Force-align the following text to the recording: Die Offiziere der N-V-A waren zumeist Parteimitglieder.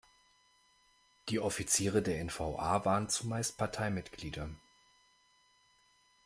Die 1.29 1.39
Offiziere 1.39 2.01
der 2.01 2.21
N-V-A 2.21 2.85
waren 2.85 3.07
zumeist 3.07 3.57
Parteimitglieder. 3.59 4.49